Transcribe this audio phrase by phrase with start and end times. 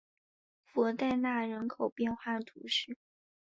[0.65, 2.97] 弗代纳人口变化图示